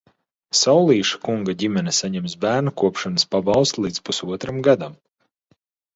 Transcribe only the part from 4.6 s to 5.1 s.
gadam.